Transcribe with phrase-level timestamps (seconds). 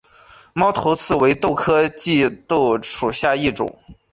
[0.55, 3.77] 猫头刺为豆科棘豆属下的一个种。